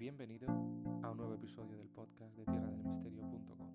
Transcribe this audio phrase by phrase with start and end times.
[0.00, 3.74] bienvenido a un nuevo episodio del podcast de tierradelmisterio.com,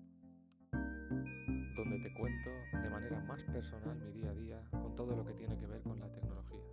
[1.76, 2.50] donde te cuento
[2.82, 5.80] de manera más personal mi día a día con todo lo que tiene que ver
[5.82, 6.64] con la tecnología.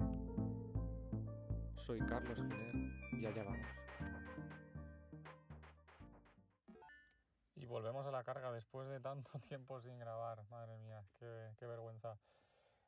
[1.76, 2.76] Soy Carlos Giner
[3.12, 3.68] y allá vamos.
[7.54, 11.68] Y volvemos a la carga después de tanto tiempo sin grabar, madre mía, qué, qué
[11.68, 12.18] vergüenza.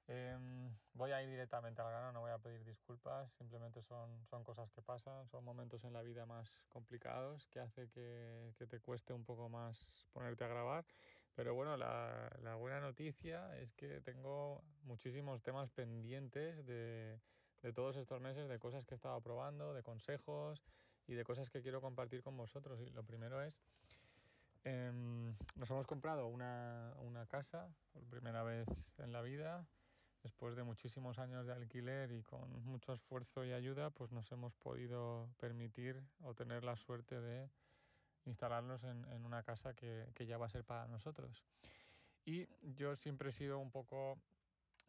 [0.08, 4.44] Em, voy a ir directamente al grano, no voy a pedir disculpas, simplemente son, son
[4.44, 8.80] cosas que pasan, son momentos en la vida más complicados que hace que, que te
[8.80, 10.86] cueste un poco más ponerte a grabar.
[11.34, 17.20] Pero bueno, la, la, buena noticia es que tengo muchísimos temas pendientes de,
[17.62, 20.62] de todos estos meses, de cosas que he estado probando, de consejos
[21.08, 22.80] y de cosas que quiero compartir con vosotros.
[22.80, 23.60] Y lo primero es...
[24.64, 24.92] Eh,
[25.56, 28.68] nos hemos comprado una, una casa por primera vez
[28.98, 29.68] en la vida
[30.26, 34.56] después de muchísimos años de alquiler y con mucho esfuerzo y ayuda, pues nos hemos
[34.56, 37.48] podido permitir o tener la suerte de
[38.26, 41.44] instalarnos en, en una casa que, que, ya va a ser para nosotros.
[42.26, 44.18] Y yo siempre he sido un poco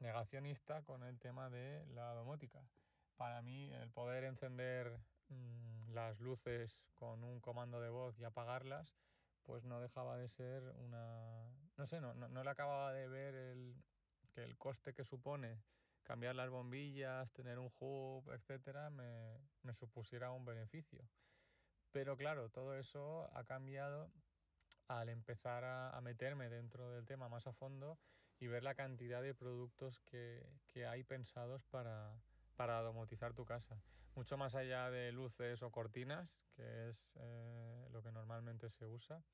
[0.01, 2.63] negacionista con el tema de la domótica.
[3.19, 8.97] Para mí el poder encender mmm, las luces con un comando de voz y apagarlas,
[9.43, 11.53] pues no dejaba de ser una...
[11.77, 13.77] No sé, no, no, no le acababa de ver el,
[14.37, 15.63] que el coste que supone
[16.03, 21.01] cambiar las bombillas, tener un hub, etcétera, me, supusiera un beneficio.
[21.91, 24.13] Pero claro, todo eso ha cambiado
[24.89, 27.99] al empezar a, meterme dentro del tema más a fondo
[28.39, 32.21] y ver la cantidad de productos que, que hay pensados para,
[32.57, 33.83] para domotizar tu casa.
[34.15, 39.25] Mucho más allá de luces o cortinas, que es eh, lo que normalmente se usa,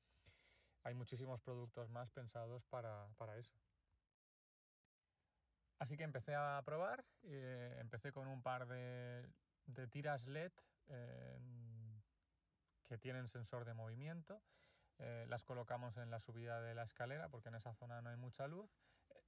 [0.83, 3.53] hay muchísimos productos más pensados para, para eso.
[5.83, 9.27] Así que empecé a probar, eh, empecé con un par de,
[9.65, 10.53] de tiras LED
[10.87, 11.37] eh,
[12.85, 14.41] que tienen sensor de movimiento.
[14.99, 18.15] Eh, las colocamos en la subida de la escalera porque en esa zona no hay
[18.15, 18.71] mucha luz,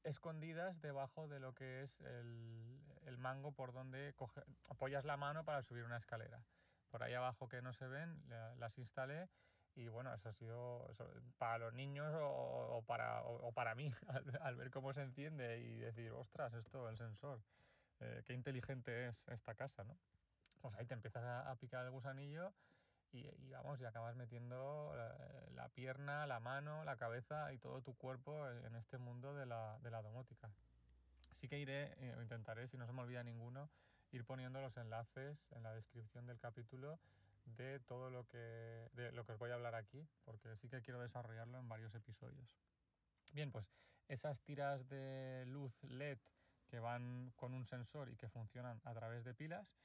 [0.04, 5.44] escondidas debajo de lo que es el, el mango por donde coge, apoyas la mano
[5.44, 6.42] para subir una escalera.
[6.88, 8.24] Por ahí abajo que no se ven,
[8.60, 9.28] las instalé
[9.76, 11.06] y bueno, eso ha sido eso,
[11.38, 15.02] para los niños o, o para, o, o, para mí, al, al, ver cómo se
[15.02, 17.42] enciende y decir, ostras, esto, el sensor,
[18.00, 19.98] eh, qué inteligente es esta casa, ¿no?
[20.62, 22.54] Pues ahí te empiezas a, a picar el gusanillo
[23.12, 25.16] y, y, vamos, y acabas metiendo la,
[25.54, 29.78] la, pierna, la mano, la cabeza y todo tu cuerpo en este mundo de la,
[29.80, 30.50] de la domótica.
[31.34, 33.70] Sí que iré, eh, intentaré, si no se me olvida ninguno,
[34.12, 37.00] ir poniendo los enlaces en la descripción del capítulo
[37.46, 40.82] de todo lo que, de lo que os voy a hablar aquí, porque sí que
[40.82, 42.58] quiero desarrollarlo en varios episodios.
[43.34, 43.66] Bien, pues
[44.08, 46.20] esas tiras de luz LED
[46.68, 49.78] que van con un sensor y que funcionan a través de pilas,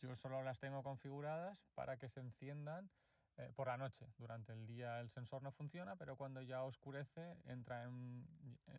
[0.00, 2.90] yo solo las tengo configuradas para que se enciendan
[3.36, 4.06] eh, por la noche.
[4.18, 8.26] Durante el día el sensor no funciona, pero cuando ya oscurece, entra en,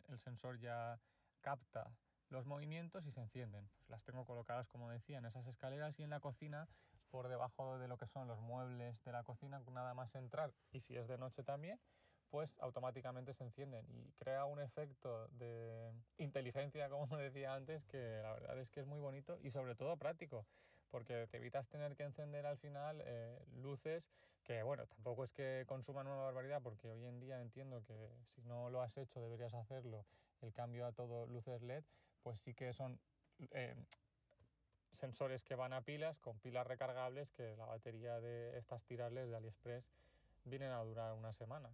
[0.08, 1.00] el sensor ya
[1.40, 1.96] capta
[2.28, 3.68] los movimientos y se encienden.
[3.76, 6.68] Pues las tengo colocadas, como decía, en esas escaleras y en la cocina,
[7.12, 10.80] por debajo de lo que son los muebles de la cocina, nada más entrar, y
[10.80, 11.78] si es de noche también,
[12.30, 13.84] pues automáticamente se encienden.
[13.90, 18.86] Y crea un efecto de inteligencia, como decía antes, que la verdad es que es
[18.86, 20.46] muy bonito y sobre todo práctico,
[20.90, 24.02] porque te evitas tener que encender al final eh, luces
[24.42, 28.42] que, bueno, tampoco es que consuman una barbaridad, porque hoy en día entiendo que si
[28.42, 30.06] no lo has hecho deberías hacerlo,
[30.40, 31.84] el cambio a todo luces LED,
[32.22, 32.98] pues sí que son...
[33.50, 33.76] Eh,
[34.92, 39.36] sensores que van a pilas con pilas recargables que la batería de estas tirarles de
[39.36, 39.84] AliExpress
[40.44, 41.70] vienen a durar una semana.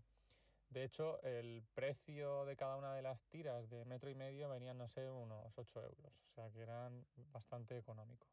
[0.71, 4.81] De hecho, el precio de cada una de las tiras de metro y medio venían
[4.83, 8.27] a ser unos 8 euros, o sea que eran bastante económico.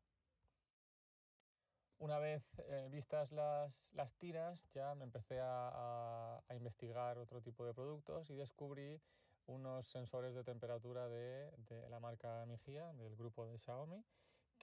[1.98, 7.42] Una vez eh, vistas las, las, tiras, ya me empecé a, a, a, investigar otro
[7.42, 9.00] tipo de productos y descubrí
[9.48, 14.04] unos sensores de temperatura de, de la marca Mijia, del grupo de Xiaomi,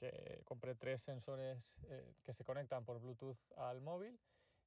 [0.03, 4.19] que compré tres sensores eh, que se conectan por Bluetooth al móvil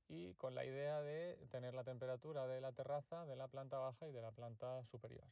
[0.08, 4.08] y con la idea de tener la temperatura de la terraza, de la planta baja
[4.08, 5.28] y de la planta superior.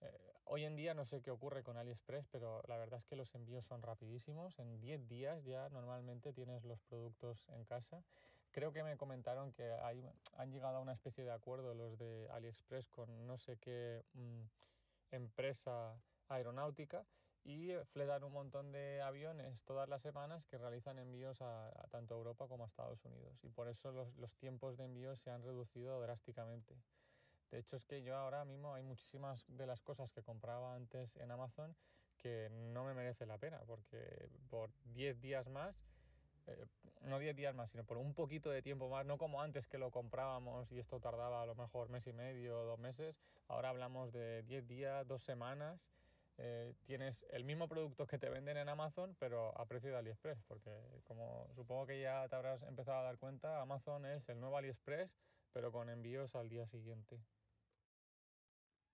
[0.00, 3.14] Eh, hoy en día no sé qué ocurre con AliExpress, pero la verdad es que
[3.14, 4.58] los envíos son rapidísimos.
[4.58, 8.02] En 10 días ya normalmente tienes los productos en casa.
[8.52, 10.02] Creo que me comentaron que hay,
[10.32, 14.44] han llegado a una especie de acuerdo los de AliExpress con no sé qué mmm,
[15.10, 17.04] empresa aeronáutica
[17.44, 22.14] y fletan un montón de aviones todas las semanas que realizan envíos a, a tanto
[22.14, 25.42] Europa como a Estados Unidos y por eso los, los, tiempos de envío se han
[25.42, 26.74] reducido drásticamente.
[27.50, 31.16] De hecho es que yo ahora mismo hay muchísimas de las cosas que compraba antes
[31.16, 31.74] en Amazon
[32.18, 35.74] que no me merece la pena porque por 10 días más
[36.46, 36.66] eh,
[37.02, 39.78] no 10 días más, sino por un poquito de tiempo más, no como antes que
[39.78, 43.16] lo comprábamos y esto tardaba a lo mejor mes y medio o dos meses,
[43.48, 45.90] ahora hablamos de 10 días, dos semanas.
[46.42, 50.42] Eh, tienes el mismo producto que te venden en Amazon, pero a precio de AliExpress,
[50.44, 54.56] porque como supongo que ya te habrás empezado a dar cuenta, Amazon es el nuevo
[54.56, 55.14] AliExpress,
[55.52, 57.20] pero con envíos al día siguiente.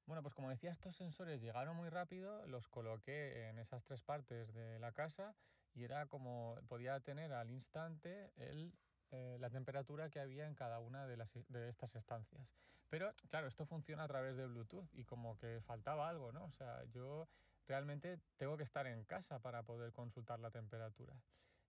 [0.07, 4.53] Bueno, pues como decía, estos sensores llegaron muy rápido, los coloqué en esas tres partes
[4.53, 5.37] de la casa
[5.73, 8.73] y era como podía tener al instante el,
[9.13, 12.57] eh, la temperatura que había en cada una de, las, de estas estancias.
[12.89, 16.45] Pero claro, esto funciona a través de Bluetooth y como que faltaba algo, ¿no?
[16.45, 17.29] O sea, yo
[17.67, 21.17] realmente tengo que estar en casa para poder consultar la temperatura.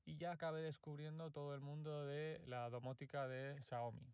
[0.06, 4.08] Y ya acabé descubriendo todo el mundo de la domótica de Xiaomi.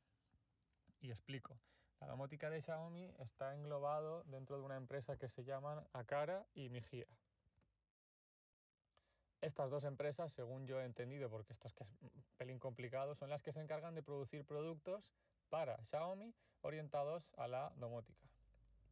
[1.01, 1.59] Y explico.
[1.99, 6.69] La domótica de Xiaomi está englobado dentro de una empresa que se llama Akara y
[6.69, 7.07] Mijia.
[9.41, 13.13] Estas dos empresas, según yo he entendido, porque esto es que es un pelín complicado,
[13.13, 15.13] son las que se encargan de producir productos
[15.53, 16.33] para Xiaomi
[16.63, 18.27] orientados a la domótica.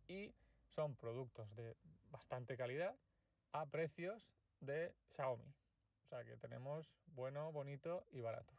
[0.07, 0.31] Y
[0.75, 1.75] son productos de
[2.11, 2.95] bastante calidad
[3.51, 4.29] a precios
[4.59, 5.51] de Xiaomi.
[6.03, 8.53] O sea que tenemos bueno, bonito y barato.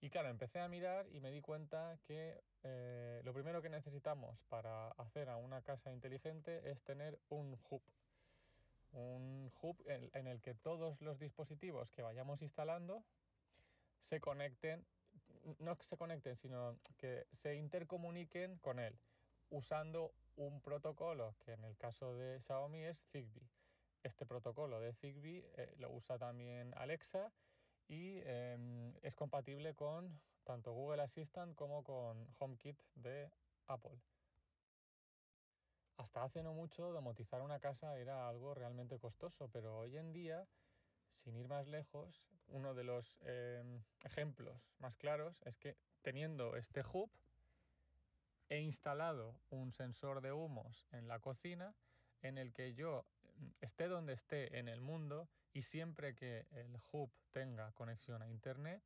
[0.00, 4.42] Y claro, empecé a mirar y me di cuenta que eh, lo primero que necesitamos
[4.48, 7.82] para hacer una casa inteligente es tener un hub
[8.92, 13.04] un hub en, el que todos los dispositivos que vayamos instalando
[14.00, 14.86] se conecten,
[15.58, 18.98] no que se conecten, sino que se intercomuniquen con él,
[19.50, 23.48] usando un protocolo que en el caso de Xiaomi es Zigbee.
[24.02, 27.32] Este protocolo de Zigbee eh, lo usa también Alexa
[27.88, 33.30] y em, es compatible con tanto Google Assistant como con HomeKit de
[33.66, 33.98] Apple.
[35.96, 40.46] Hasta hace no mucho domotizar una casa era algo realmente costoso, pero hoy en día,
[41.22, 46.82] sin ir más lejos, uno de los em, ejemplos más claros es que teniendo este
[46.92, 47.10] hub,
[48.48, 51.74] he instalado un sensor de humos en la cocina
[52.22, 53.06] en el que yo
[53.36, 58.28] mm, esté donde esté en el mundo y siempre que el hub tenga conexión a
[58.28, 58.82] internet,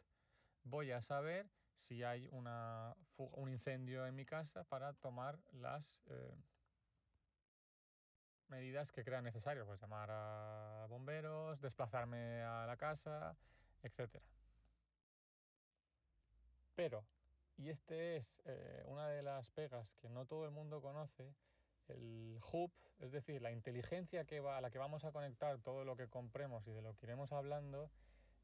[0.65, 6.35] voy a saber si hay una, un incendio en mi casa para tomar las eh,
[8.51, 13.37] medidas que crean necesario, pues llamar a bomberos, desplazarme a la casa,
[13.83, 14.23] etc.
[16.75, 17.05] Pero,
[17.57, 21.35] y este es eh, una de las pegas que no todo el mundo conoce,
[21.89, 25.85] el hub, es decir, la inteligencia que va, a la que vamos a conectar todo
[25.85, 27.91] lo que compremos y de lo que iremos hablando,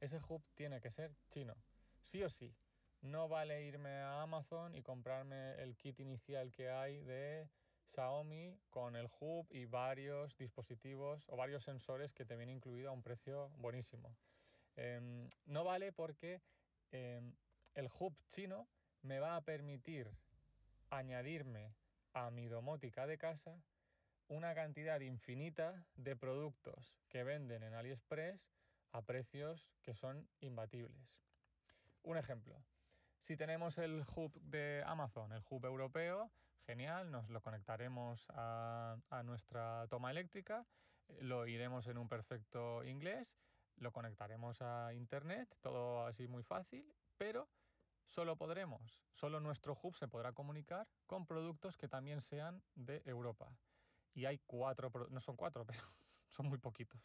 [0.00, 1.54] ese hub tiene que ser chino,
[2.02, 2.54] sí o sí.
[3.02, 7.48] No vale irme a Amazon y comprarme el kit inicial que hay de
[7.92, 12.92] Xiaomi con el hub y varios dispositivos o varios sensores que te viene incluido a
[12.92, 14.16] un precio buenísimo.
[14.76, 16.40] Em, no vale porque
[16.90, 17.32] em,
[17.74, 18.66] el hub chino
[19.02, 20.10] me va a permitir
[20.90, 21.74] añadirme
[22.12, 23.62] a mi domótica de casa
[24.28, 28.40] una cantidad infinita de productos que venden en AliExpress
[28.92, 31.20] a precios que son imbatibles.
[32.02, 32.62] Un ejemplo,
[33.20, 36.30] si tenemos el hub de Amazon, el hub europeo,
[36.64, 40.66] genial, nos lo conectaremos a, nuestra toma eléctrica,
[41.20, 43.38] lo iremos en un perfecto inglés,
[43.76, 47.48] lo conectaremos a internet, todo así muy fácil, pero
[48.06, 53.56] solo podremos, solo nuestro hub se podrá comunicar con productos que también sean de Europa.
[54.14, 55.82] Y hay cuatro, no son cuatro, pero
[56.28, 57.00] son muy poquitos.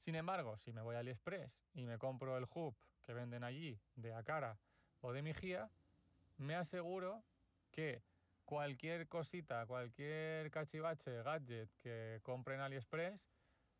[0.00, 3.80] Sin embargo, si me voy a AliExpress y me compro el hub que venden allí
[3.94, 4.58] de Akara
[5.00, 5.70] o de Mijia,
[6.36, 7.22] me aseguro
[7.70, 8.02] que
[8.44, 13.28] cualquier cosita, cualquier cachivache, gadget que compre en AliExpress,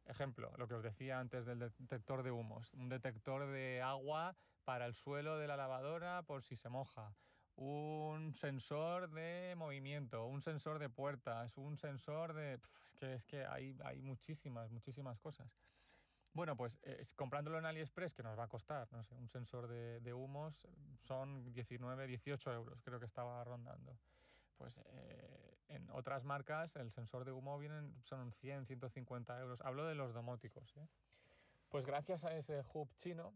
[0.06, 4.86] ejemplo, lo que os decía antes del detector de humos, un detector de agua para
[4.86, 7.14] el suelo de la lavadora por si se moja,
[7.56, 12.54] un sensor de movimiento, un sensor de puertas, un sensor de...
[12.54, 15.48] es que, es que hay, hay muchísimas, muchísimas cosas.
[16.32, 16.80] Bueno, pues
[17.14, 20.66] comprándolo en AliExpress, que nos va a costar, no sé, un sensor de, de humos
[20.98, 23.96] son 19, 18 euros, creo que estaba rondando
[24.56, 29.60] pues eh, en otras marcas el sensor de humo vienen, son 100, 150 euros.
[29.62, 30.76] Hablo de los domóticos.
[30.76, 30.86] ¿eh?
[31.68, 33.34] Pues gracias a ese hub chino,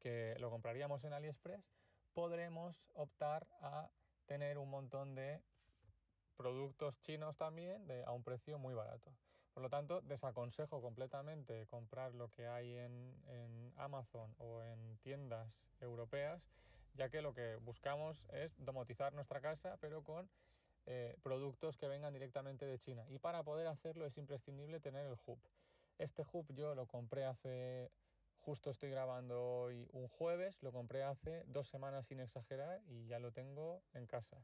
[0.00, 1.64] que lo compraríamos en AliExpress,
[2.12, 3.90] podremos optar a
[4.26, 5.42] tener un montón de
[6.36, 9.12] productos chinos también de, a un precio muy barato.
[9.54, 15.66] Por lo tanto, desaconsejo completamente comprar lo que hay en, en Amazon o en tiendas
[15.80, 16.50] europeas
[16.96, 20.28] ya que lo que buscamos es domotizar nuestra casa, pero con
[20.86, 23.04] eh, productos que vengan directamente de China.
[23.08, 25.38] Y para poder hacerlo es imprescindible tener el hub.
[25.98, 27.90] Este hub yo lo compré hace
[28.46, 33.18] justo estoy grabando hoy un jueves, lo compré hace dos semanas sin exagerar y ya
[33.18, 34.36] lo tengo en casa.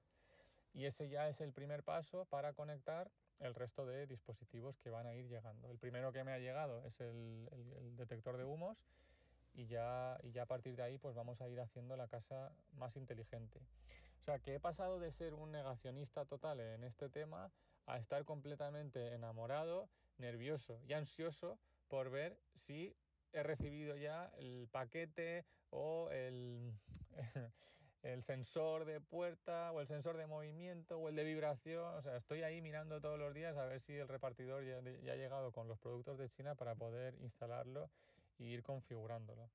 [0.74, 5.06] Y ese ya es el primer paso para conectar el resto de dispositivos que van
[5.06, 5.70] a ir llegando.
[5.70, 8.84] El primero que me ha llegado es el, el detector de humos
[9.54, 12.52] y ya, y ya a partir de ahí pues vamos a ir haciendo la casa
[12.72, 13.60] más inteligente.
[14.20, 17.50] O sea que he pasado de ser un negacionista total en este tema
[17.86, 22.96] a estar completamente enamorado, nervioso y ansioso por ver si
[23.32, 26.72] he recibido ya el paquete o el,
[28.02, 31.94] el sensor de puerta o el sensor de movimiento o el de vibración.
[31.96, 35.12] O sea, estoy ahí mirando todos los días a ver si el repartidor ya, ya
[35.12, 37.90] ha llegado con los productos de China para poder instalarlo
[38.46, 39.50] e ir configurándolo.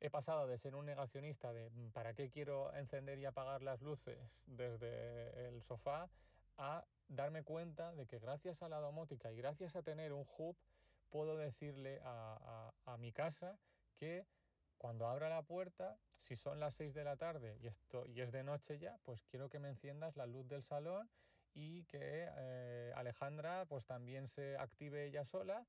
[0.00, 3.82] He pasado de ser un negacionista de mm, para qué quiero encender y apagar las
[3.82, 6.08] luces desde el sofá
[6.56, 10.56] a darme cuenta de que gracias a la domótica y gracias a tener un hub
[11.10, 13.58] puedo decirle a, a, a mi casa
[13.96, 14.26] que
[14.78, 18.32] cuando abra la puerta, si son las 6 de la tarde y, esto, y es
[18.32, 21.10] de noche ya, pues quiero que me enciendas la luz del salón
[21.52, 25.66] y que eh, Alejandra pues también se active ella sola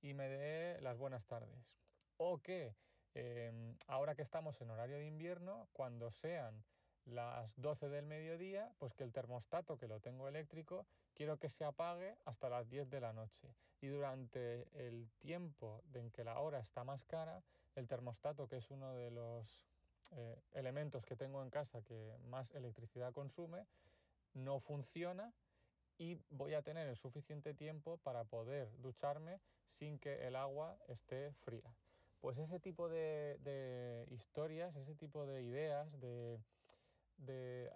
[0.00, 1.76] y me dé las buenas tardes.
[2.16, 2.74] O que
[3.14, 6.64] eh, ahora que estamos en horario de invierno, cuando sean
[7.04, 11.64] las 12 del mediodía, pues que el termostato, que lo tengo eléctrico, quiero que se
[11.64, 13.54] apague hasta las 10 de la noche.
[13.80, 17.42] Y durante el tiempo en que la hora está más cara,
[17.74, 19.68] el termostato, que es uno de los
[20.12, 23.66] eh, elementos que tengo en casa que más electricidad consume,
[24.34, 25.32] no funciona
[25.96, 31.32] y voy a tener el suficiente tiempo para poder ducharme sin que el agua esté
[31.44, 31.74] fría.
[32.20, 36.40] Pues ese tipo de, historias, ese tipo de ideas, de,
[37.18, 37.70] de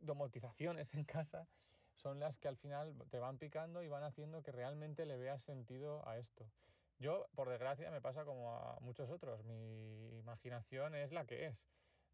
[0.00, 1.48] domotizaciones en casa
[1.96, 5.42] son las que al final te van picando y van haciendo que realmente le veas
[5.42, 6.46] sentido a esto.
[6.98, 9.44] Yo, por desgracia, me pasa como a muchos otros.
[9.44, 11.66] Mi imaginación es la que es.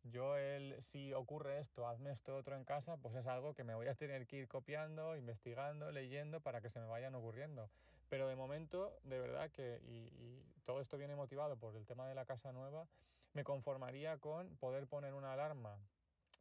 [0.02, 3.74] Yo, el, si ocurre esto, hazme esto otro en casa, pues es algo que me
[3.74, 7.68] voy a tener que ir copiando, investigando, leyendo para que se me vayan ocurriendo.
[8.10, 12.06] Pero de momento, de verdad que, y, y todo esto viene motivado por el tema
[12.06, 12.86] de la casa nueva,
[13.32, 15.78] me conformaría con poder poner una alarma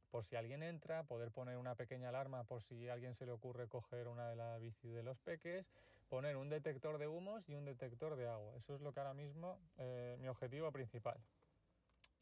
[0.09, 3.67] por si alguien entra, poder poner una pequeña alarma por si alguien se le ocurre
[3.67, 5.71] coger una de las bici de los peques,
[6.09, 8.55] poner un detector de humos y un detector de agua.
[8.57, 11.17] Eso es lo que ahora mismo eh, mi objetivo principal.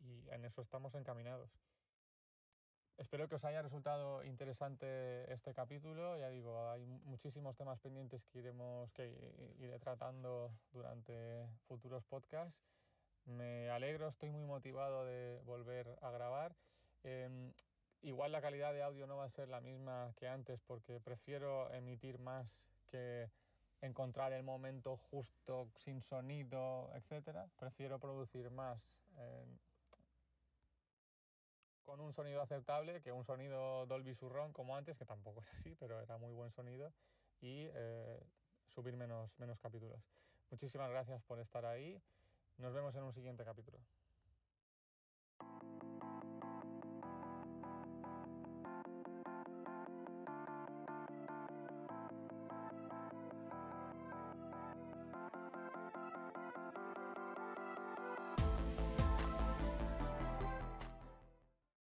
[0.01, 1.49] Y en eso estamos encaminados.
[2.97, 6.17] Espero que os haya resultado interesante este capítulo.
[6.17, 9.13] Ya digo, hay muchísimos temas pendientes que iremos que
[9.59, 12.65] iré tratando durante futuros podcasts.
[13.25, 16.55] Me alegro, estoy muy motivado de volver a grabar.
[17.03, 17.53] Eh,
[18.01, 21.71] igual la calidad de audio no va a ser la misma que antes porque prefiero
[21.73, 23.29] emitir más que
[23.81, 27.47] encontrar el momento justo sin sonido, etcétera.
[27.57, 29.45] Prefiero producir más eh,
[31.87, 35.73] con un sonido aceptable que un sonido Dolby Surround como antes, que tampoco era así,
[35.79, 36.91] pero era muy buen sonido,
[37.39, 38.19] y eh,
[38.67, 40.03] subir menos, menos capítulos.
[40.51, 42.01] Muchísimas gracias por estar ahí.
[42.57, 43.79] Nos vemos en un siguiente capítulo.